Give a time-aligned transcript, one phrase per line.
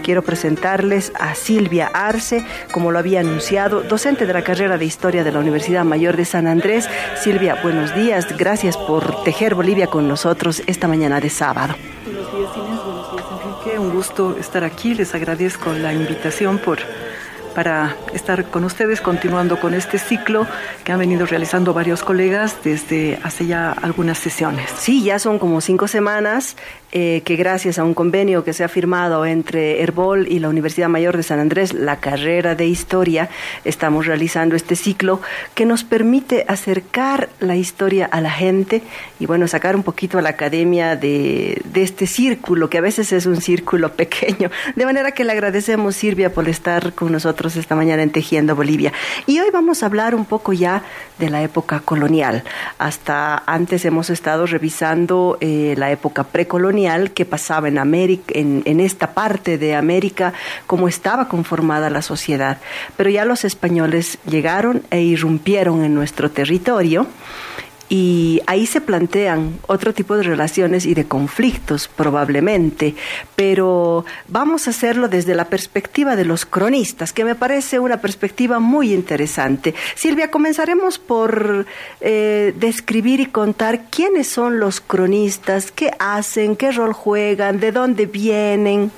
[0.00, 5.24] quiero presentarles a Silvia Arce, como lo había anunciado, docente de la carrera de Historia
[5.24, 6.88] de la Universidad Mayor de San Andrés.
[7.22, 8.26] Silvia, buenos días.
[8.36, 11.74] Gracias por tejer Bolivia con nosotros esta mañana de sábado.
[12.04, 12.84] Buenos días, Inés.
[12.84, 13.78] Buenos días, Enrique.
[13.78, 14.94] Un gusto estar aquí.
[14.94, 16.78] Les agradezco la invitación por
[17.54, 20.46] para estar con ustedes continuando con este ciclo
[20.84, 24.70] que han venido realizando varios colegas desde hace ya algunas sesiones.
[24.78, 26.56] Sí, ya son como cinco semanas
[26.92, 30.88] eh, que gracias a un convenio que se ha firmado entre Herbol y la Universidad
[30.88, 33.28] Mayor de San Andrés, la carrera de historia,
[33.64, 35.20] estamos realizando este ciclo
[35.54, 38.82] que nos permite acercar la historia a la gente
[39.20, 43.12] y bueno, sacar un poquito a la academia de, de este círculo, que a veces
[43.12, 44.50] es un círculo pequeño.
[44.74, 48.92] De manera que le agradecemos, Silvia, por estar con nosotros esta mañana en Tejiendo Bolivia.
[49.28, 50.82] Y hoy vamos a hablar un poco ya
[51.20, 52.42] de la época colonial.
[52.78, 56.79] Hasta antes hemos estado revisando eh, la época precolonial
[57.12, 60.32] que pasaba en América, en, en esta parte de América,
[60.66, 62.58] cómo estaba conformada la sociedad.
[62.96, 67.06] Pero ya los españoles llegaron e irrumpieron en nuestro territorio
[67.92, 72.94] y ahí se plantean otro tipo de relaciones y de conflictos probablemente,
[73.34, 78.60] pero vamos a hacerlo desde la perspectiva de los cronistas, que me parece una perspectiva
[78.60, 79.74] muy interesante.
[79.96, 81.66] Silvia, comenzaremos por
[82.00, 88.06] eh, describir y contar quiénes son los cronistas, qué hacen, qué rol juegan, de dónde
[88.06, 88.92] vienen.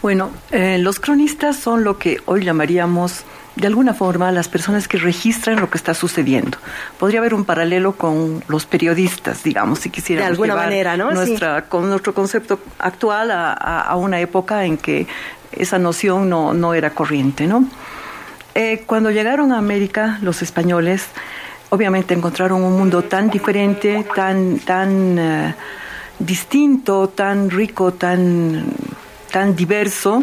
[0.00, 3.24] Bueno, eh, los cronistas son lo que hoy llamaríamos
[3.58, 6.58] de alguna forma las personas que registran lo que está sucediendo.
[6.98, 10.28] Podría haber un paralelo con los periodistas, digamos, si quisiéramos.
[10.28, 11.10] De alguna manera, ¿no?
[11.10, 15.08] Nuestra, Con nuestro concepto actual a, una época en que
[15.50, 17.64] esa noción no, no era corriente, ¿no?
[18.54, 21.06] Eh, cuando llegaron a América los españoles,
[21.70, 25.54] obviamente encontraron un mundo tan diferente, tan, tan eh,
[26.18, 28.66] distinto, tan rico, tan,
[29.32, 30.22] tan diverso,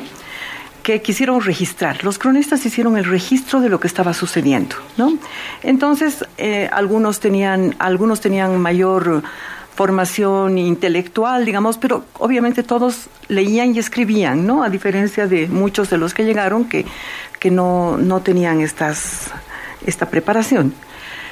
[0.85, 2.03] que quisieron registrar.
[2.03, 5.17] Los cronistas hicieron el registro de lo que estaba sucediendo, ¿no?
[5.63, 9.23] Entonces, eh, algunos tenían, algunos tenían mayor
[9.73, 14.61] formación intelectual, digamos, pero obviamente todos leían y escribían, ¿no?
[14.61, 16.85] A diferencia de muchos de los que llegaron que,
[17.39, 19.31] que no, no tenían estas,
[19.87, 20.75] esta preparación.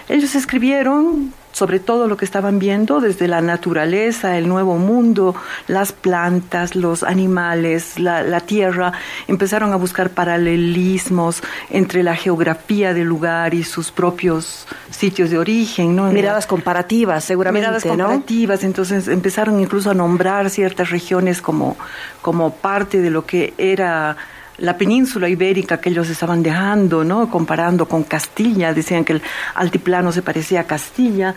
[0.09, 5.35] Ellos escribieron sobre todo lo que estaban viendo desde la naturaleza, el nuevo mundo,
[5.67, 8.91] las plantas, los animales, la, tierra,
[9.27, 15.95] empezaron a buscar paralelismos entre la geografía del lugar y sus propios sitios de origen,
[15.95, 16.11] ¿no?
[16.11, 21.77] Miradas comparativas, seguramente, Miradas comparativas, entonces empezaron incluso a nombrar ciertas regiones como,
[22.21, 24.17] como parte de lo que era
[24.57, 27.29] la península ibérica que ellos estaban dejando, ¿no?
[27.29, 29.21] comparando con Castilla, decían que el
[29.55, 31.35] altiplano se parecía a Castilla,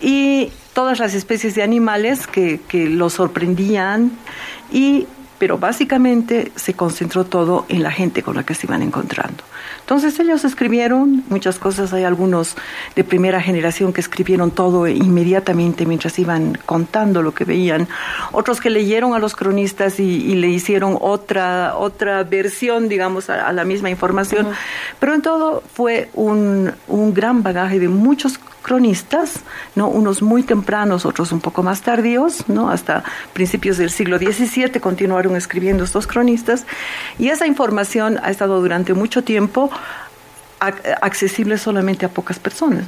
[0.00, 4.12] y todas las especies de animales que, que los sorprendían
[4.72, 5.06] y
[5.42, 9.42] pero básicamente se concentró todo en la gente con la que se iban encontrando.
[9.80, 12.56] Entonces ellos escribieron muchas cosas, hay algunos
[12.94, 17.88] de primera generación que escribieron todo inmediatamente mientras iban contando lo que veían,
[18.32, 23.64] otros que leyeron a los cronistas y, le hicieron otra, otra versión, digamos, a, la
[23.64, 24.48] misma información,
[24.98, 29.40] pero en todo fue un, un gran bagaje de muchos cronistas,
[29.74, 29.88] ¿no?
[29.88, 32.70] unos muy tempranos, otros un poco más tardíos, ¿no?
[32.70, 36.64] hasta principios del siglo XVII continuaron escribiendo estos cronistas,
[37.18, 39.51] y esa información ha estado durante mucho tiempo
[40.60, 42.84] accesible solamente a pocas personas.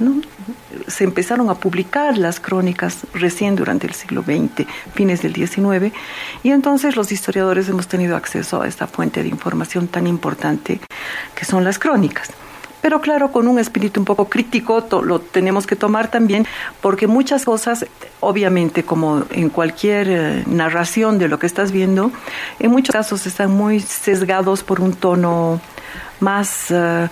[0.87, 5.93] Se empezaron a publicar las crónicas recién durante el siglo XX, fines del XIX,
[6.43, 10.81] y entonces los historiadores hemos tenido acceso a esta fuente de información tan importante
[11.35, 12.31] que son las crónicas
[12.85, 16.47] pero claro, con un espíritu un poco crítico lo tenemos que tomar también,
[16.83, 17.87] porque muchas cosas,
[18.21, 22.13] obviamente, como en cualquier eh, narración de lo que estás viendo,
[22.59, 25.63] en muchos casos están muy sesgados por un tono
[26.25, 26.71] más...
[26.71, 27.09] Eh,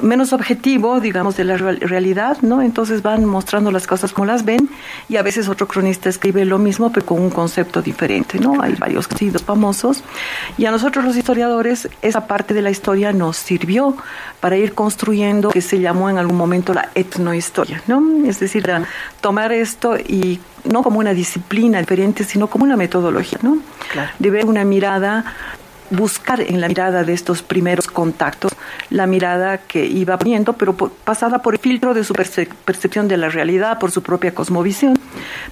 [0.00, 2.62] menos objetivo, digamos, de la realidad, ¿no?
[2.62, 4.68] Entonces van mostrando las cosas como las ven
[5.08, 8.60] y a veces otro cronista escribe lo mismo pero con un concepto diferente, ¿no?
[8.62, 10.02] Hay varios sido famosos
[10.58, 13.96] y a nosotros los historiadores esa parte de la historia nos sirvió
[14.40, 18.26] para ir construyendo que se llamó en algún momento la etnohistoria, ¿no?
[18.26, 18.70] Es decir,
[19.20, 23.58] tomar esto y no como una disciplina diferente, sino como una metodología, ¿no?
[24.18, 25.24] De ver una mirada
[25.90, 28.52] buscar en la mirada de estos primeros contactos
[28.90, 33.28] la mirada que iba poniendo, pero pasada por el filtro de su percepción de la
[33.28, 34.98] realidad, por su propia cosmovisión.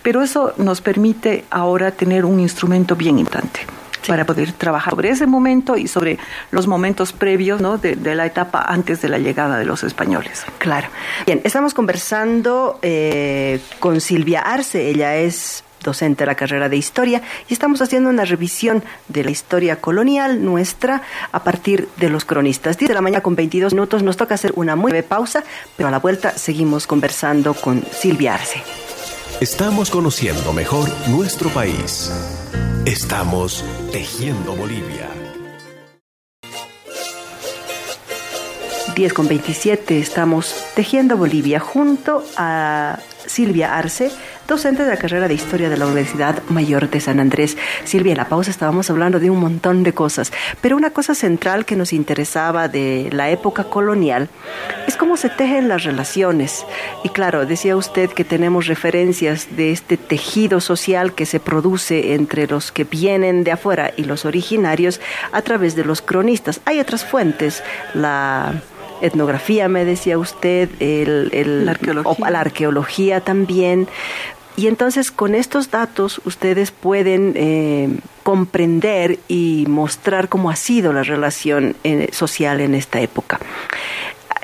[0.02, 3.60] Pero eso nos permite ahora tener un instrumento bien importante.
[4.08, 6.18] para poder trabajar sobre ese momento y sobre
[6.50, 7.78] los momentos previos ¿no?
[7.78, 10.44] de, la etapa antes de la llegada de los españoles.
[10.58, 10.88] Claro.
[11.24, 17.22] Bien, estamos conversando eh, con Silvia Arce, ella es docente de la carrera de historia,
[17.48, 22.78] y estamos haciendo una revisión de la historia colonial nuestra a partir de los cronistas.
[22.78, 25.44] 10 de la mañana con 22 minutos nos toca hacer una muy breve pausa,
[25.76, 28.62] pero a la vuelta seguimos conversando con Silvia Arce.
[29.40, 32.12] Estamos conociendo mejor nuestro país.
[32.84, 35.08] Estamos tejiendo Bolivia.
[38.94, 44.10] 10 con 27 estamos tejiendo Bolivia junto a Silvia Arce,
[44.46, 47.56] docente de la carrera de Historia de la Universidad Mayor de San Andrés.
[47.84, 51.64] Silvia, en la pausa estábamos hablando de un montón de cosas, pero una cosa central
[51.64, 54.28] que nos interesaba de la época colonial
[54.86, 56.66] es cómo se tejen las relaciones.
[57.04, 62.46] Y claro, decía usted que tenemos referencias de este tejido social que se produce entre
[62.46, 65.00] los que vienen de afuera y los originarios
[65.32, 66.60] a través de los cronistas.
[66.64, 67.62] Hay otras fuentes,
[67.94, 68.62] la
[69.02, 72.30] etnografía, me decía usted, el, la, arqueología.
[72.30, 73.88] la arqueología también.
[74.56, 77.88] Y entonces con estos datos ustedes pueden eh,
[78.22, 83.40] comprender y mostrar cómo ha sido la relación eh, social en esta época.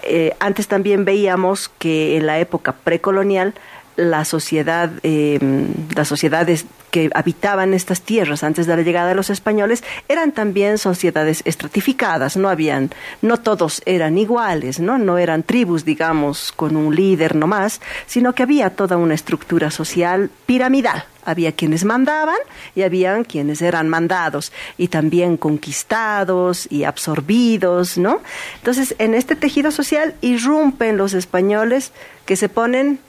[0.03, 3.55] Eh, antes también veíamos que en la época precolonial
[3.99, 9.83] la sociedad, las sociedades que habitaban estas tierras antes de la llegada de los españoles
[10.09, 12.91] eran también sociedades estratificadas, no habían,
[13.23, 14.99] no todos eran iguales, ¿no?
[14.99, 20.31] No eran tribus, digamos, con un líder nomás, sino que había toda una estructura social
[20.47, 21.05] piramidal.
[21.25, 22.39] Había quienes mandaban
[22.75, 28.21] y habían quienes eran mandados y también conquistados y absorbidos, ¿no?
[28.59, 31.93] Entonces, en este tejido social irrumpen los españoles
[32.25, 33.01] que se ponen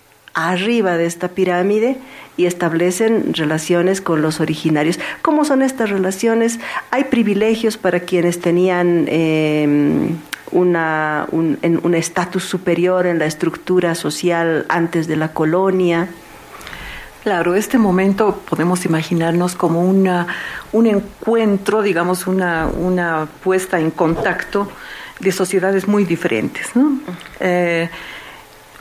[0.48, 1.98] arriba de esta pirámide
[2.38, 5.00] y establecen relaciones con los originarios.
[5.22, 6.60] ¿Cómo son estas relaciones?
[6.92, 10.18] ¿Hay privilegios para quienes tenían em,
[10.52, 16.08] una, un estatus superior en la estructura social antes de la colonia?
[17.24, 20.28] Claro, este momento podemos imaginarnos como una,
[20.72, 24.72] un encuentro, digamos, una, una puesta en contacto
[25.20, 26.76] de sociedades muy diferentes.
[26.76, 27.00] ¿no?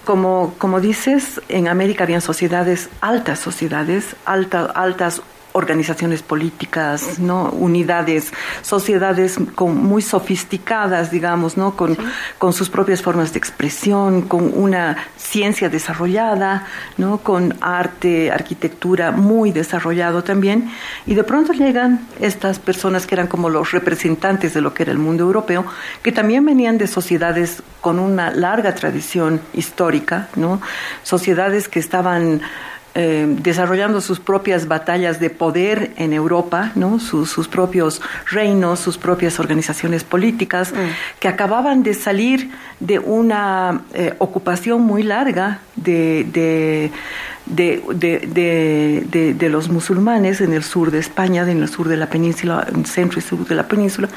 [0.08, 5.20] Como, como dices, en América habían sociedades, altas sociedades, alta, altas
[5.52, 7.50] organizaciones políticas, ¿no?
[7.50, 11.76] unidades, sociedades con, muy sofisticadas, digamos, ¿no?
[11.76, 11.96] Con,
[12.38, 16.66] con, sus propias formas de expresión, con una ciencia desarrollada,
[16.96, 17.18] ¿no?
[17.18, 20.70] con arte, arquitectura muy desarrollado también.
[21.06, 24.92] Y de pronto llegan estas personas que eran como los representantes de lo que era
[24.92, 25.64] el mundo europeo,
[26.02, 30.60] que también venían de sociedades con una larga tradición histórica, ¿no?
[31.02, 32.42] sociedades que estaban
[33.00, 36.98] eh, desarrollando sus propias batallas de poder en Europa, ¿no?
[36.98, 41.20] sus, propios reinos, sus propias organizaciones políticas, mm.
[41.20, 42.50] que acababan de salir
[42.80, 46.90] de una eh, ocupación muy larga de de,
[47.48, 52.08] de, de, de, los musulmanes en el sur de España, en el sur de la
[52.10, 54.08] península, en el centro y sur de la península.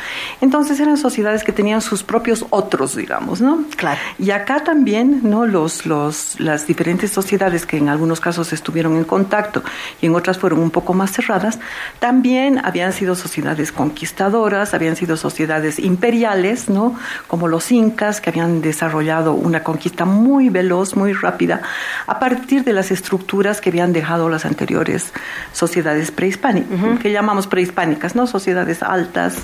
[0.41, 3.63] Entonces eran sociedades que tenían sus propios otros, digamos, ¿no?
[3.77, 3.99] Claro.
[4.19, 5.45] Y acá también, ¿no?
[5.45, 9.63] Los, los, las diferentes sociedades que en algunos casos estuvieron en contacto
[10.01, 11.59] y en otras fueron un poco más cerradas,
[11.99, 16.95] también habían sido sociedades conquistadoras, habían sido sociedades imperiales, ¿no?
[17.27, 21.61] Como los incas, que habían desarrollado una conquista muy veloz, muy rápida,
[22.07, 23.20] a partir de las estructuras
[23.61, 25.13] que habían dejado las anteriores
[25.53, 28.27] sociedades prehispánicas, que llamamos prehispánicas, ¿no?
[28.27, 29.37] Sociedades altas,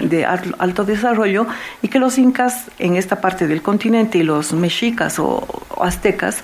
[0.00, 1.46] de alto desarrollo,
[1.82, 5.46] y que los incas en esta parte del continente y los mexicas o,
[5.80, 6.38] aztecas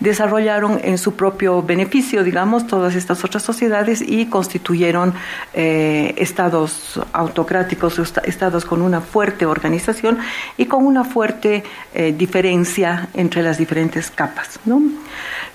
[0.00, 5.14] desarrollaron en su propio beneficio, digamos, todas estas otras sociedades y constituyeron
[5.54, 10.18] eh, estados autocráticos, estados con una fuerte organización
[10.56, 11.64] y con una fuerte
[11.94, 14.60] eh, diferencia entre las diferentes capas.
[14.64, 14.82] ¿no?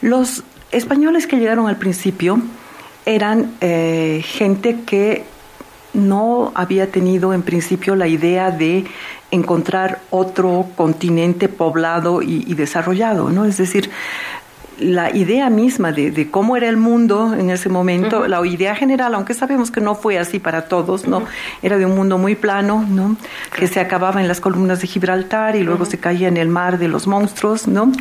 [0.01, 2.41] Los españoles que llegaron al principio
[3.05, 5.23] eran eh, gente que
[5.93, 8.85] no había tenido en principio la idea de
[9.31, 13.45] encontrar otro continente poblado y, desarrollado, ¿no?
[13.45, 13.89] Es decir,
[14.79, 19.33] la idea misma de, cómo era el mundo en ese momento, la idea general, aunque
[19.33, 21.23] sabemos que no fue así para todos, ¿no?
[21.61, 23.17] Era de un mundo muy plano, ¿no?
[23.55, 26.79] Que se acababa en las columnas de Gibraltar y luego se caía en el mar
[26.79, 27.91] de los monstruos, ¿no?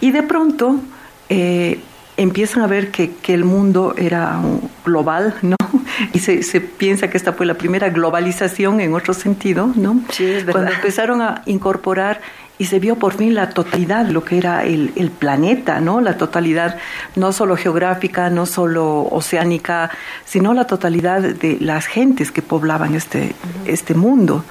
[0.00, 0.80] Y de pronto
[1.28, 1.80] eh,
[2.16, 4.40] empiezan a ver que, que, el mundo era
[4.84, 5.56] global, ¿no?
[6.12, 10.00] Y se, se, piensa que esta fue la primera globalización en otro sentido, ¿no?
[10.10, 10.52] Sí, es verdad.
[10.52, 12.20] Cuando empezaron a incorporar
[12.58, 16.00] y se vio por fin la totalidad, lo que era el, el, planeta, ¿no?
[16.00, 16.76] La totalidad
[17.14, 19.90] no solo geográfica, no solo oceánica,
[20.24, 24.44] sino la totalidad de las gentes que poblaban este, este mundo.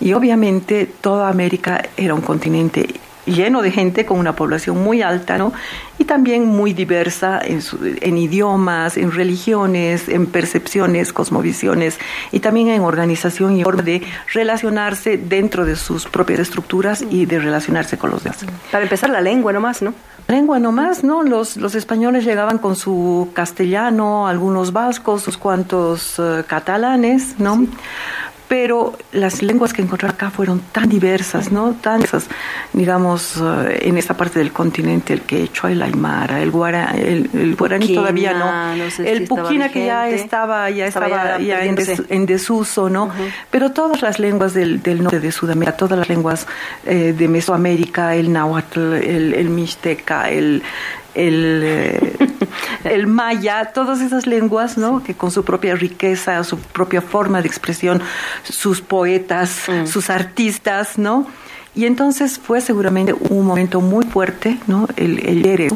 [0.00, 2.88] Y obviamente toda América era un continente
[3.30, 5.52] lleno de gente, con una población muy alta, ¿no?
[5.98, 7.60] Y también muy diversa en,
[8.00, 11.98] en, idiomas, en religiones, en percepciones, cosmovisiones
[12.32, 17.38] y también en organización y forma de relacionarse dentro de sus propias estructuras y de
[17.38, 18.44] relacionarse con los demás.
[18.70, 19.94] Para empezar, la lengua nomás, ¿no?
[20.28, 21.22] Lengua nomás, ¿no?
[21.22, 27.66] Los, los españoles llegaban con su castellano, algunos vascos, unos cuantos uh, catalanes, ¿no?
[28.50, 31.74] Pero las lenguas que encontraron acá fueron tan diversas, ¿no?
[31.80, 32.26] Tan diversas,
[32.72, 37.94] digamos, eh, en esta parte del continente, el quechua, el aymara, el, guara, el, guaraní
[37.94, 38.72] todavía no,
[39.04, 43.08] el puquina que ya estaba, ya estaba, ya, en, desuso, ¿no?
[43.52, 46.48] Pero todas las lenguas del, del, norte de Sudamérica, todas las lenguas
[46.86, 50.64] eh, de Mesoamérica, el náhuatl, el, el mixteca, el,
[51.14, 52.16] el, eh,
[52.84, 55.02] el maya, todas esas lenguas, ¿no?
[55.02, 58.02] Que con su propia riqueza, su propia forma de expresión,
[58.42, 59.86] sus poetas, mm.
[59.86, 61.26] sus artistas, ¿no?
[61.74, 64.88] Y entonces fue seguramente un momento muy fuerte, ¿no?
[64.96, 65.72] El, el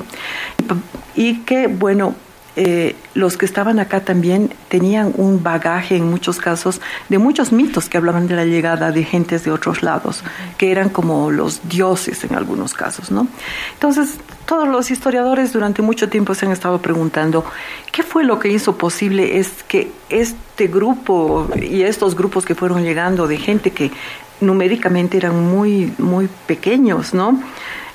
[1.15, 2.15] Y que, bueno,
[2.57, 7.89] eh, los que estaban acá también tenían un bagaje en muchos casos de muchos mitos
[7.89, 10.23] que hablaban de la llegada de gentes de otros lados,
[10.57, 13.27] que eran como los dioses en algunos casos, ¿no?
[13.75, 17.45] Entonces, todos los historiadores durante mucho tiempo se han estado preguntando
[17.91, 22.85] qué fue lo que hizo posible es que este grupo y estos grupos que fueron
[22.85, 23.91] llegando de gente que
[24.41, 27.41] numéricamente eran muy muy pequeños, ¿no?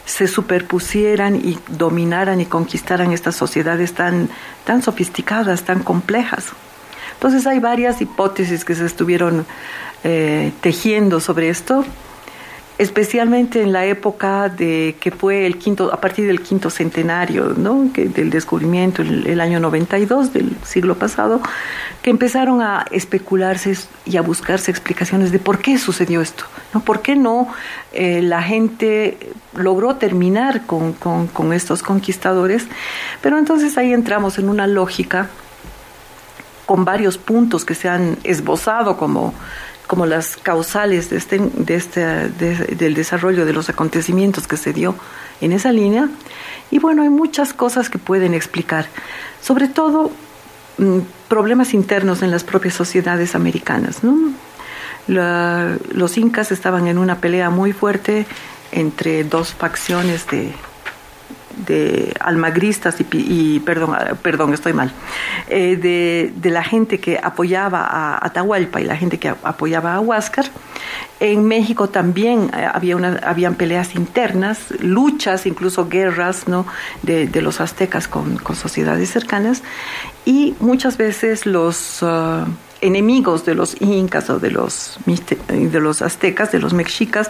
[0.10, 4.28] Se superpusieran y dominaran y conquistaran estas sociedades tan,
[4.66, 6.48] tan sofisticadas, tan complejas.
[7.14, 9.46] Entonces hay varias hipótesis que se estuvieron
[10.04, 11.86] eh, tejiendo sobre esto
[12.80, 17.90] especialmente en la época de que fue el quinto, a partir del quinto centenario, ¿no?
[17.94, 21.42] del descubrimiento, el, el, año 92 del siglo pasado,
[22.02, 26.80] que empezaron a especularse y a buscarse explicaciones de por qué sucedió esto, ¿no?
[26.80, 27.50] ¿Por qué no
[27.92, 32.66] eh, la gente logró terminar con, con estos conquistadores?
[33.22, 35.28] Pero entonces ahí entramos en una lógica
[36.66, 39.34] con varios puntos que se han esbozado como
[39.90, 42.06] como las causales de este, de este,
[42.76, 44.94] del desarrollo de los acontecimientos que se dio
[45.42, 46.08] en esa línea.
[46.70, 48.86] Y bueno, hay muchas cosas que pueden explicar,
[49.42, 50.12] sobre todo
[50.78, 54.04] mm, problemas internos en las propias sociedades americanas.
[54.04, 54.16] ¿no?
[55.08, 58.28] los incas estaban en una pelea muy fuerte
[58.72, 60.54] entre dos facciones de,
[61.66, 64.92] de almagristas y, perdón, perdón, estoy mal,
[65.50, 70.46] eh, de, la gente que apoyaba a Atahualpa y la gente que apoyaba a Huáscar.
[71.20, 76.66] En México también eh, había una, habían peleas internas, luchas, incluso guerras ¿no?
[77.02, 79.62] de, los aztecas con, con, sociedades cercanas
[80.26, 82.02] y muchas veces los...
[82.02, 82.46] Uh,
[82.82, 87.30] enemigos de los incas o de los, de los aztecas, de los mexicas,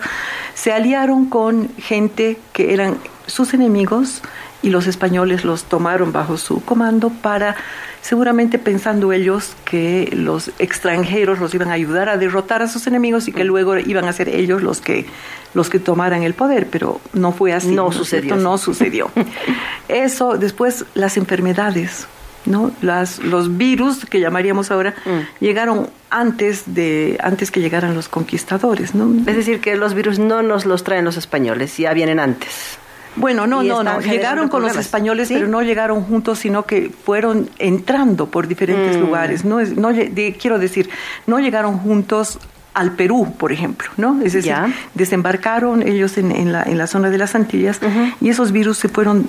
[0.54, 4.22] se aliaron con gente que eran sus enemigos
[4.62, 7.56] y los españoles los tomaron bajo su comando para,
[8.02, 13.28] seguramente pensando ellos que los extranjeros los iban a ayudar a derrotar a sus enemigos
[13.28, 15.06] y que luego iban a ser ellos los que,
[15.54, 17.74] los que tomaran el poder, pero no fue así.
[17.74, 18.36] No, sucedió.
[18.36, 19.10] No sucedió.
[19.88, 22.08] Eso, después las enfermedades
[22.46, 22.72] ¿no?
[22.82, 25.44] Las, los virus que llamaríamos ahora mm.
[25.44, 29.14] llegaron antes de antes que llegaran los conquistadores, ¿no?
[29.30, 32.80] Es decir, que los virus no nos los traen los españoles, ya vienen antes.
[33.16, 34.00] Bueno, no, no, no.
[34.02, 39.00] Llegaron con los españoles, pero no llegaron juntos, sino que fueron entrando por diferentes mm.
[39.00, 39.46] lugares.
[39.46, 39.92] No, no
[40.40, 40.90] quiero decir,
[41.28, 42.40] no llegaron juntos
[42.74, 44.22] al Perú, por ejemplo, ¿no?
[44.24, 44.56] Es decir,
[44.94, 47.80] desembarcaron ellos en, en, la, en la zona de las Antillas
[48.22, 49.26] y esos virus se fueron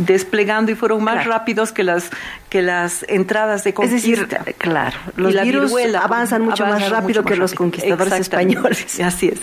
[0.00, 2.10] desplegando y fueron más rápidos que las
[2.48, 3.96] que las entradas de conquista.
[3.96, 9.00] Es decir, claro, los virus avanzan mucho más rápido que los conquistadores españoles.
[9.04, 9.40] Así es.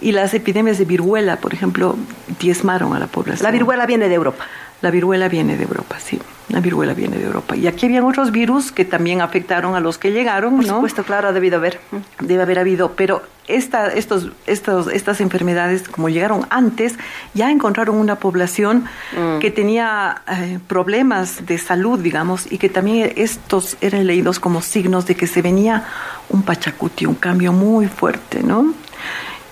[0.00, 1.96] Y las epidemias de viruela, por ejemplo,
[2.38, 3.44] diezmaron a la población.
[3.44, 4.44] La viruela viene de Europa.
[4.82, 6.18] La viruela viene de Europa, sí.
[6.48, 7.56] La viruela viene de Europa.
[7.56, 11.28] Y aquí habían otros virus que también afectaron a los que llegaron, Por supuesto, claro,
[11.28, 11.80] ha debido haber.
[12.20, 16.94] Debe haber habido, pero esta, estos, estos, estas enfermedades, como llegaron antes,
[17.34, 18.84] ya encontraron una población
[19.16, 19.38] mm.
[19.38, 25.06] que tenía eh, problemas de salud, digamos, y que también estos eran leídos como signos
[25.06, 25.84] de que se venía
[26.28, 28.74] un pachacuti, un cambio muy fuerte, ¿no?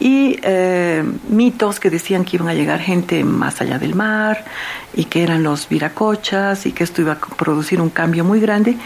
[0.01, 4.45] Y eh, mitos que decían que iban a llegar gente más allá del mar
[4.93, 8.77] y que eran los viracochas y que esto iba a producir un cambio muy grande.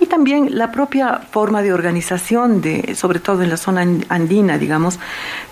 [0.00, 4.98] Y también la propia forma de organización de sobre todo en la zona andina digamos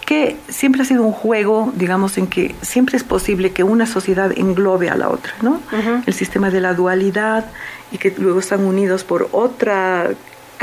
[0.04, 4.32] que siempre ha sido un juego digamos en que siempre es posible que una sociedad
[4.36, 5.60] englobe a la otra no
[6.06, 7.46] el sistema de la dualidad
[7.90, 10.10] y que luego están unidos por otra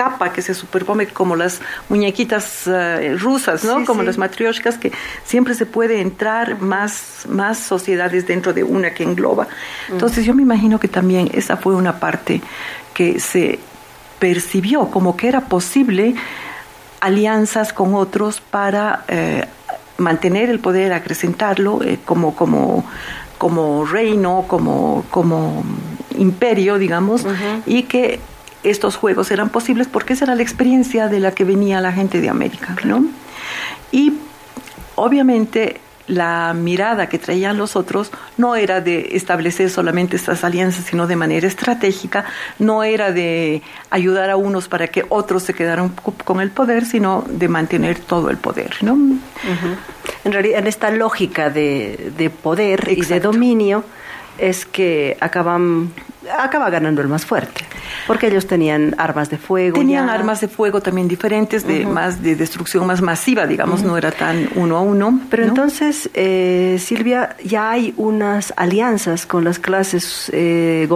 [0.02, 3.86] capa que se superpone como las muñequitas eh, rusas, ¿no?
[3.86, 4.92] como las matrioshkas, que
[5.24, 9.48] siempre se puede entrar más, más sociedades dentro de una que engloba.
[9.90, 12.42] Entonces yo me imagino que también esa fue una parte
[12.96, 13.60] que se
[14.18, 16.16] percibió como que era posible
[17.00, 19.46] alianzas con otros para eh,
[20.00, 22.86] mantener el poder, acrecentarlo eh, como, como,
[23.38, 25.64] como reino, como, como
[26.18, 27.24] imperio, digamos,
[27.68, 28.20] y que
[28.64, 32.22] estos juegos eran posibles porque esa era la experiencia de la que venía la gente
[32.22, 33.06] de América, ¿no?
[33.92, 34.14] Y
[34.96, 41.08] obviamente la mirada que traían los otros no era de establecer solamente estas alianzas, sino
[41.08, 42.26] de manera estratégica,
[42.60, 47.24] no era de ayudar a unos para que otros se quedaran con el poder, sino
[47.30, 48.76] de mantener todo el poder.
[48.82, 48.98] ¿no?
[50.24, 53.84] En realidad, en esta lógica de, de poder y de dominio
[54.38, 55.94] es que acaban
[56.38, 57.66] acaba ganando el más fuerte,
[58.08, 59.78] porque ellos tenían armas de fuego.
[59.78, 64.12] Tenían armas de fuego también diferentes, de más de destrucción más masiva, digamos, no era
[64.12, 65.20] tan uno a uno.
[65.30, 70.88] Pero entonces, eh, Silvia, ya hay unas alianzas con las clases eh,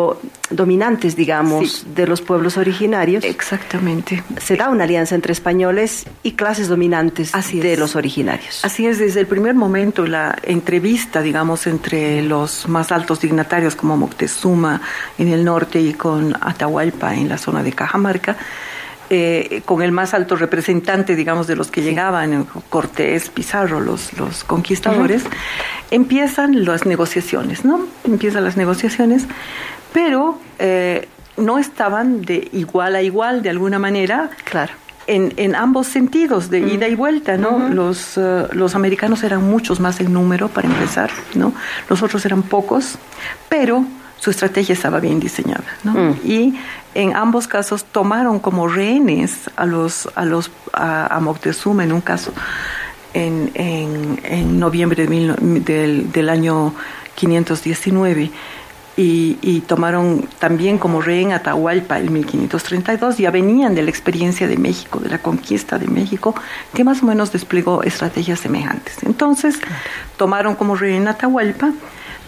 [0.50, 3.24] dominantes, digamos, de los pueblos originarios.
[3.24, 4.24] Exactamente.
[4.38, 8.64] Se da una alianza entre españoles y clases dominantes de los originarios.
[8.64, 13.98] Así es, desde el primer momento, la entrevista, digamos, entre los más altos dignatarios como
[13.98, 14.82] Moctezuma,
[15.18, 18.38] en el norte y con Atahualpa en la zona de Cajamarca,
[19.10, 24.44] eh, con el más alto representante, digamos, de los que llegaban, Cortés, Pizarro, los, los
[24.44, 25.24] conquistadores,
[25.92, 27.86] empiezan las negociaciones, ¿no?
[28.04, 29.28] Empiezan las negociaciones,
[29.94, 34.32] pero eh, no estaban de igual a igual, de alguna manera.
[34.44, 34.74] Claro.
[35.06, 37.70] En, en, ambos sentidos, de ida y vuelta, ¿no?
[37.70, 41.54] los, eh, los americanos eran muchos más en número, para empezar, ¿no?
[41.88, 42.98] Los otros eran pocos,
[43.50, 43.86] pero
[44.18, 45.66] su estrategia estaba bien diseñada.
[45.84, 45.94] ¿no?
[45.94, 46.16] Mm.
[46.26, 46.56] Y
[46.96, 52.34] en ambos casos tomaron como rehenes a los a los a, Moctezuma en un caso
[53.14, 56.74] en, en, noviembre del, del, año
[57.16, 58.32] 519
[58.98, 64.58] y, y, tomaron también como rehén Atahualpa en 1532, ya venían de la experiencia de
[64.58, 66.34] México, de la conquista de México,
[66.74, 69.04] que más o menos desplegó estrategias semejantes.
[69.04, 69.60] Entonces,
[70.18, 71.74] tomaron como rehén Atahualpa,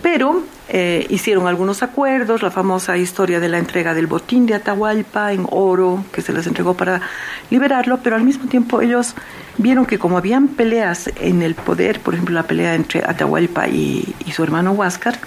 [0.09, 5.33] pero eh, hicieron algunos acuerdos, la famosa historia de la entrega del botín de Atahualpa
[5.33, 7.01] en oro, que se les entregó para
[7.49, 9.15] liberarlo, pero al mismo tiempo ellos
[9.57, 14.15] vieron que como habían peleas en el poder, por ejemplo la pelea entre Atahualpa y,
[14.33, 15.19] su hermano Huáscar,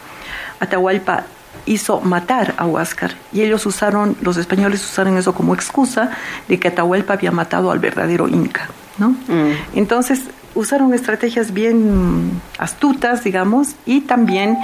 [0.60, 1.24] Atahualpa
[1.66, 6.10] hizo matar a Huáscar y ellos usaron, los españoles usaron eso como excusa
[6.48, 8.70] de que Atahualpa había matado al verdadero Inca.
[8.98, 9.10] ¿No?
[9.10, 9.54] Mm.
[9.74, 10.22] Entonces
[10.54, 14.58] usaron estrategias bien astutas, digamos, y también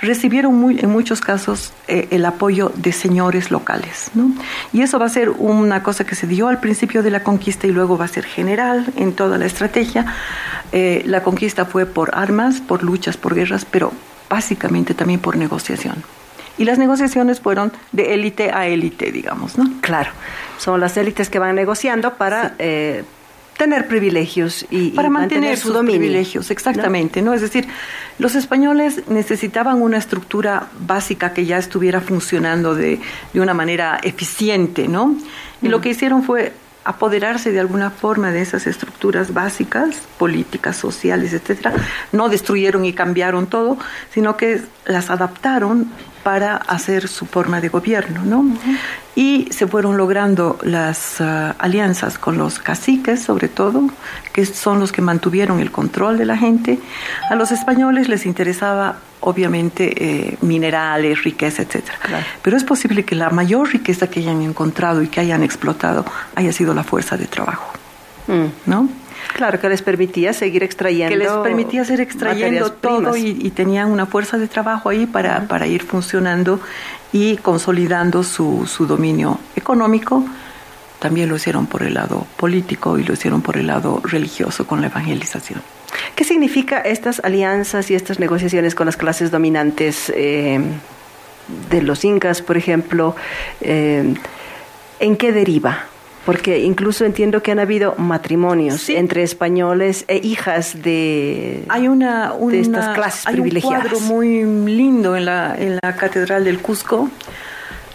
[0.00, 4.10] recibieron muy, en muchos casos eh, el apoyo de señores locales.
[4.14, 4.32] ¿no?
[4.72, 7.66] Y eso va a ser una cosa que se dio al principio de la conquista
[7.66, 10.06] y luego va a ser general en toda la estrategia.
[10.70, 13.92] Eh, la conquista fue por armas, por luchas, por guerras, pero
[14.30, 16.02] básicamente también por negociación.
[16.58, 19.64] Y las negociaciones fueron de élite a élite, digamos, ¿no?
[19.80, 20.10] Claro,
[20.58, 22.54] son las élites que van negociando para...
[22.58, 23.04] Eh,
[23.56, 27.34] tener privilegios y para mantener, sus privilegios, exactamente, ¿no?
[27.34, 27.66] Es decir,
[28.18, 33.00] los españoles necesitaban una estructura básica que ya estuviera funcionando de,
[33.32, 35.16] de una manera eficiente, ¿no?
[35.60, 35.80] Y lo mm.
[35.82, 36.52] que hicieron fue
[36.84, 41.72] apoderarse de alguna forma de esas estructuras básicas, políticas, sociales, etcétera.
[42.12, 43.78] No destruyeron y cambiaron todo,
[44.12, 45.90] sino que las adaptaron
[46.22, 48.44] para hacer su forma de gobierno, ¿no?
[49.14, 53.88] Y se fueron logrando las ah, alianzas con los caciques, sobre todo,
[54.32, 56.78] que son los que mantuvieron el control de la gente.
[57.28, 61.98] A los españoles les interesaba, obviamente, eh, minerales, riqueza, etcétera.
[62.42, 66.04] Pero es posible que la mayor riqueza que hayan encontrado y que hayan explotado
[66.34, 67.72] haya sido la fuerza de trabajo,
[68.26, 68.70] mm.
[68.70, 68.88] ¿no?
[69.34, 71.16] Claro, que les permitía seguir extrayendo.
[71.16, 75.66] Que les permitía seguir extrayendo todo y, tenían una fuerza de trabajo ahí para, para
[75.66, 76.60] ir funcionando
[77.12, 80.24] y consolidando su, su dominio económico.
[80.98, 84.80] También lo hicieron por el lado político y lo hicieron por el lado religioso con
[84.80, 85.62] la evangelización.
[86.14, 90.60] ¿Qué significa estas alianzas y estas negociaciones con las clases dominantes eh,
[91.70, 93.16] de los incas, por ejemplo?
[93.60, 94.14] Eh,
[95.00, 95.86] ¿En qué deriva?
[96.24, 102.94] Porque incluso entiendo que han habido matrimonios entre españoles e hijas de, Hay una, estas
[102.94, 103.86] clases hay privilegiadas.
[103.86, 107.10] un cuadro muy lindo en la, en la Catedral del Cusco,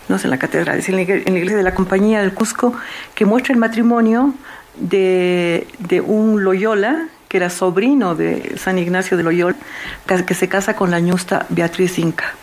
[0.10, 2.74] no es en la Catedral, es en la, Iglesia de la Compañía del Cusco,
[3.16, 4.34] que muestra el matrimonio
[4.76, 9.56] de, de un Loyola, que era sobrino de San Ignacio de Loyola,
[10.26, 12.34] que se casa con la ñusta Beatriz Inca,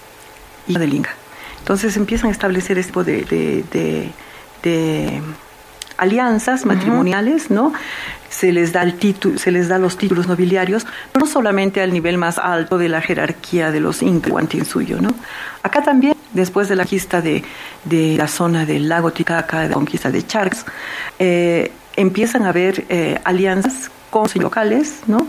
[0.69, 1.15] hija del Inca.
[1.59, 3.65] Entonces empiezan a establecer este tipo de,
[4.63, 5.23] de
[5.97, 7.73] alianzas matrimoniales, ¿no?
[8.29, 10.87] Se les da el título, se les da los títulos nobiliarios,
[11.19, 14.33] no solamente al nivel más alto de la jerarquía de los incas
[14.67, 15.15] suyo, ¿no?
[15.63, 17.45] Acá también, después de la conquista de,
[17.85, 20.67] de la zona del lago Titicaca, de la conquista de Charx,
[21.19, 25.27] eh, empiezan a haber eh, alianzas con locales, ¿no?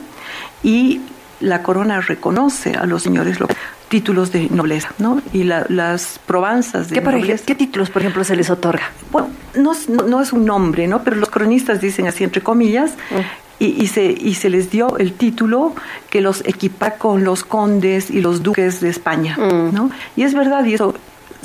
[0.62, 1.02] Y
[1.40, 5.22] la corona reconoce a los señores locales títulos de nobleza, ¿no?
[5.34, 7.46] Y las probanzas de ¿Qué, nobleza.
[7.46, 8.92] ¿Qué títulos, por ejemplo, se les otorga?
[9.12, 9.74] Bueno, no,
[10.08, 11.04] no, es un nombre, ¿no?
[11.04, 13.64] Pero los cronistas dicen así entre comillas, mm.
[13.64, 15.74] y, y, se, y se les dio el título
[16.10, 19.74] que los equipa con los condes y los duques de España, mm.
[19.74, 19.92] ¿no?
[20.16, 20.94] Y es verdad, y eso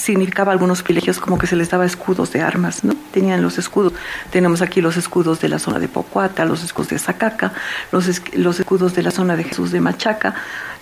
[0.00, 2.94] significaba algunos privilegios como que se les daba escudos de armas, ¿no?
[3.12, 3.92] Tenían los escudos.
[4.30, 7.52] Tenemos aquí los escudos de la zona de Pocuata, los escudos de Zacaca,
[7.92, 10.34] los, los escudos de la zona de Jesús de Machaca.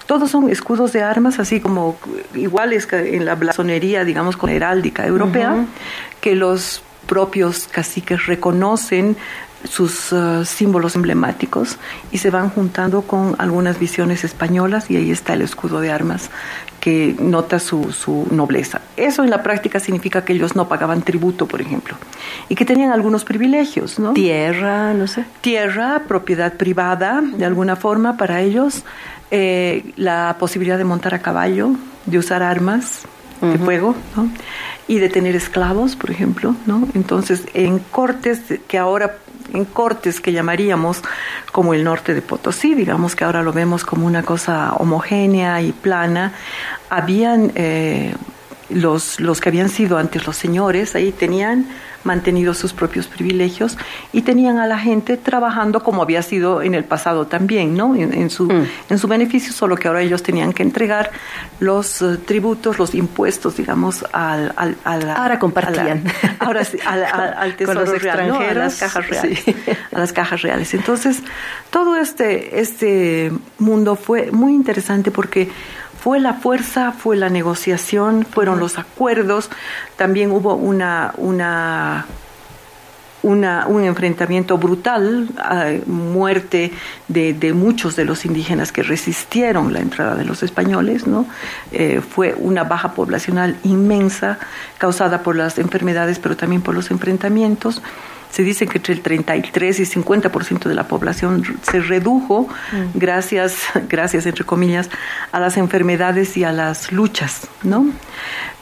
[0.06, 1.98] Todos son escudos de armas, así como
[2.34, 5.66] iguales que en la blasonería, digamos, con heráldica europea,
[6.22, 9.16] que los propios caciques reconocen
[9.64, 11.78] sus uh, símbolos emblemáticos
[12.12, 16.30] y se van juntando con algunas visiones españolas y ahí está el escudo de armas
[16.80, 18.80] que nota su, su, nobleza.
[18.96, 21.96] Eso en la práctica significa que ellos no pagaban tributo, por ejemplo,
[22.48, 24.12] y que tenían algunos privilegios, ¿no?
[24.12, 25.24] Tierra, no sé.
[25.40, 28.84] Tierra, propiedad privada, de alguna forma para ellos,
[29.30, 31.72] eh, la posibilidad de montar a caballo,
[32.06, 33.02] de usar armas
[33.40, 34.28] de fuego, ¿no?
[34.88, 36.88] Y de tener esclavos, por ejemplo, ¿no?
[36.94, 39.18] Entonces, en cortes que ahora
[39.52, 41.02] en cortes que llamaríamos
[41.52, 45.72] como el norte de Potosí, digamos que ahora lo vemos como una cosa homogénea y
[45.72, 46.32] plana,
[46.90, 48.14] habían eh,
[48.70, 51.66] los, los que habían sido antes los señores, ahí tenían
[52.04, 53.76] mantenido sus propios privilegios
[54.12, 57.94] y tenían a la gente trabajando como había sido en el pasado también, ¿no?
[57.94, 58.66] En, su, mm.
[58.88, 61.10] en su beneficio, solo que ahora ellos tenían que entregar
[61.60, 66.04] los eh, tributos, los impuestos, digamos, al, al, ahora compartían.
[66.38, 69.44] ahora sí, al, tesoro real, a las cajas reales.
[69.92, 70.74] A las cajas reales.
[70.74, 71.22] Entonces,
[71.70, 75.50] todo este, este mundo fue muy interesante porque
[76.00, 79.50] fue la fuerza, fue la negociación, fueron los acuerdos,
[79.96, 82.06] también hubo una, una,
[83.22, 86.72] una un enfrentamiento brutal, uh, muerte
[87.08, 91.26] de, de, muchos de los indígenas que resistieron la entrada de los españoles, ¿no?
[91.72, 94.38] Eh, fue una baja poblacional inmensa
[94.78, 97.82] causada por las enfermedades, pero también por los enfrentamientos
[98.30, 102.98] se dice que entre el 33 y 50% de la población se redujo mm.
[102.98, 103.56] gracias,
[103.88, 104.90] gracias entre comillas,
[105.32, 107.86] a las enfermedades y a las luchas, ¿no?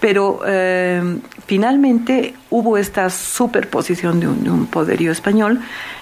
[0.01, 5.61] Pero eh, finalmente hubo esta superposición de un, poderío español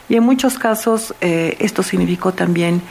[0.09, 2.83] y en muchos casos eh, esto significó también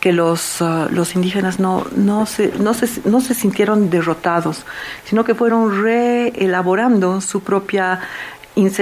[0.00, 4.64] que los, uh, los indígenas no, no, se, no, se, no se sintieron derrotados,
[5.04, 8.00] sino que fueron reelaborando su propia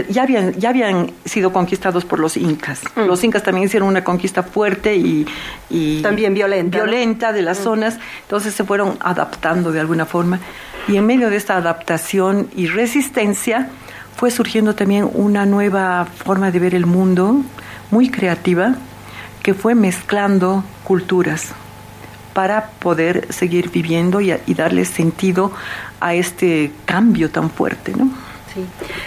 [0.08, 2.82] ya habían, ya habían sido conquistados por los incas.
[2.94, 3.00] Mm.
[3.02, 5.26] Los incas también hicieron una conquista fuerte y,
[6.02, 7.62] también violenta, violenta de las mm.
[7.64, 10.38] zonas, entonces se fueron adaptando de alguna forma.
[10.87, 13.68] Y en medio de esta adaptación y resistencia
[14.16, 17.42] fue surgiendo también una nueva forma de ver el mundo,
[17.90, 18.76] muy creativa,
[19.42, 21.48] que fue mezclando culturas
[22.32, 25.52] para poder seguir viviendo y, y darle sentido
[26.00, 28.10] a este cambio tan fuerte, ¿no?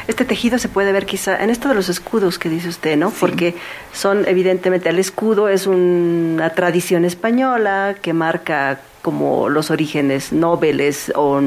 [0.07, 3.12] Este tejido se puede ver quizá en esto de los escudos que dice usted, ¿no?
[3.12, 3.55] Porque
[3.93, 11.41] son evidentemente el escudo es una tradición española que marca como los orígenes nobles o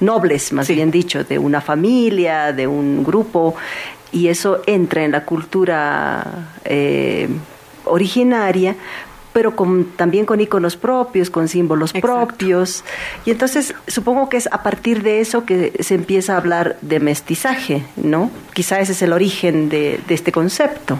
[0.00, 3.54] nobles, más bien dicho, de una familia, de un grupo,
[4.10, 7.28] y eso entra en la cultura eh,
[7.84, 8.74] originaria,
[9.36, 12.84] pero con, también con iconos propios, con símbolos propios.
[13.26, 17.00] Y entonces supongo que es a partir de eso que se empieza a hablar de
[17.00, 18.30] mestizaje, ¿no?
[18.54, 20.98] Quizá ese es el origen de, este concepto.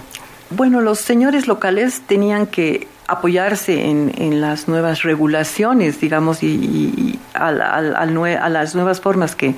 [0.51, 8.75] Bueno, los señores locales tenían que apoyarse en, las nuevas regulaciones, digamos, y, a, las
[8.75, 9.55] nuevas formas que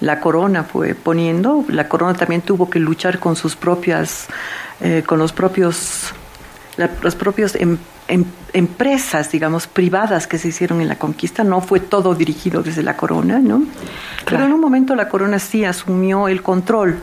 [0.00, 1.66] la corona fue poniendo.
[1.68, 4.28] La corona también tuvo que luchar con sus propias,
[4.80, 6.14] eh, con los propios,
[7.02, 7.76] los propios em,
[8.08, 12.82] Em, empresas, digamos, privadas que se hicieron en la conquista, no fue todo dirigido desde
[12.82, 13.62] la corona, ¿no?
[14.26, 16.98] Pero en un momento la corona sí asumió el control,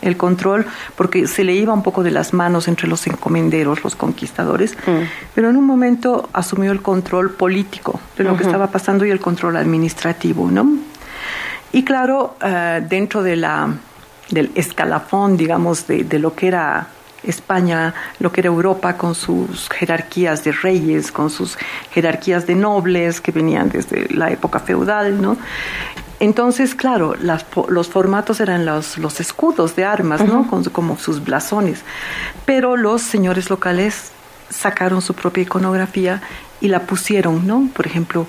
[0.00, 0.64] el control,
[0.96, 5.02] porque se le iba un poco de las manos entre los encomenderos, los conquistadores, mm.
[5.34, 9.20] pero en un momento asumió el control político de lo que estaba pasando y el
[9.20, 10.70] control administrativo, ¿no?
[11.72, 13.68] Y claro, eh, dentro de la,
[14.30, 16.88] del escalafón, digamos, de, de lo que era
[17.22, 21.58] España, lo que era Europa, con sus jerarquías de reyes, con sus
[21.90, 25.36] jerarquías de nobles que venían desde la época feudal, ¿no?
[26.20, 30.48] Entonces, claro, los formatos eran los, los escudos de armas, ¿no?
[30.72, 31.82] como sus blasones.
[32.44, 34.10] Pero los señores locales
[34.50, 36.20] sacaron su propia iconografía
[36.60, 37.68] y la pusieron, ¿no?
[37.72, 38.26] Por ejemplo,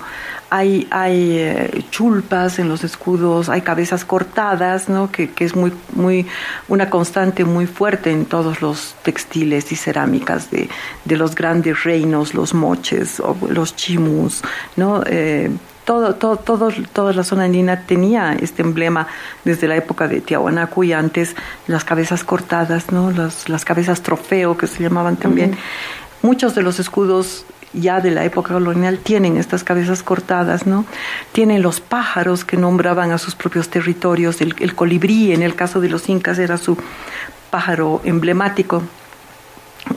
[0.50, 5.10] hay, hay eh, chulpas en los escudos, hay cabezas cortadas, ¿no?
[5.10, 6.26] Que, que, es muy, muy,
[6.68, 10.68] una constante muy fuerte en todos los textiles y cerámicas de,
[11.04, 14.42] de los grandes reinos, los moches, o los chimus,
[14.76, 15.02] ¿no?
[15.06, 15.50] Eh,
[15.84, 19.06] todo, todo, todo, toda la zona andina tenía este emblema
[19.44, 21.34] desde la época de Tiahuanacu y antes
[21.66, 23.10] las cabezas cortadas, ¿no?
[23.10, 25.56] las, las cabezas trofeo que se llamaban también.
[26.22, 30.84] Muchos de los escudos ya de la época colonial tienen estas cabezas cortadas, ¿no?
[31.32, 35.88] Tienen los pájaros que nombraban a sus propios territorios, el, colibrí en el caso de
[35.88, 36.76] los incas era su
[37.50, 38.82] pájaro emblemático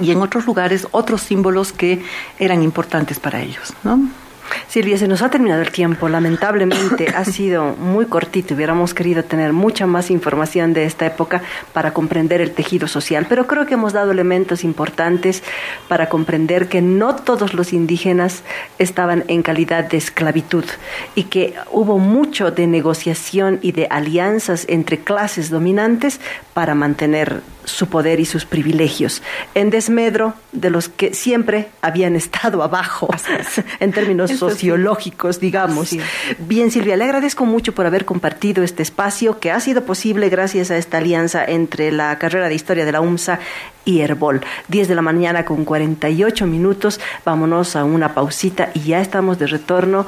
[0.02, 2.04] y en otros lugares otros símbolos que
[2.40, 4.00] eran importantes para ellos, ¿no?
[4.68, 6.10] Silvia, se nos ha terminado el tiempo.
[6.10, 8.56] Lamentablemente ha sido muy cortito.
[8.56, 11.42] Hubiéramos querido tener mucha más información de esta época
[11.74, 15.44] para comprender el tejido social, pero creo que hemos dado elementos importantes
[15.88, 18.44] para comprender que no todos los indígenas
[18.80, 20.66] estaban en calidad de esclavitud
[21.16, 26.20] y que hubo mucho de negociación y de alianzas entre clases dominantes
[26.54, 29.22] para mantener su poder y sus privilegios,
[29.56, 33.10] en desmedro de los que siempre habían estado abajo,
[33.80, 35.96] en términos sociológicos, digamos.
[36.40, 40.72] Bien, Silvia, le agradezco mucho por haber compartido este espacio que ha sido posible gracias
[40.72, 43.40] a esta alianza entre la carrera de historia de la UMSA
[43.86, 44.42] y Herbol.
[44.70, 49.48] 10 de la mañana con 48 minutos, vámonos a una pausita y ya estamos de
[49.48, 50.06] retorno